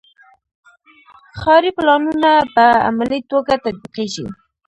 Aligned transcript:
ښاري 1.39 1.71
پلانونه 1.77 2.31
په 2.55 2.65
عملي 2.87 3.19
توګه 3.31 3.53
تطبیقیږي. 3.63 4.25